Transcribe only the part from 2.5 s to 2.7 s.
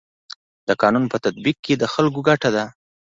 ده.